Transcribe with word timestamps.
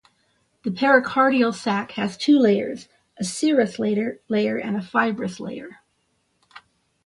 The 0.63 0.71
pericardial 0.71 1.53
sac 1.53 1.91
has 1.91 2.17
two 2.17 2.39
layers, 2.39 2.87
a 3.17 3.23
serous 3.23 3.77
layer 3.77 4.57
and 4.57 4.75
a 4.75 4.81
fibrous 4.81 5.39
layer. 5.39 5.81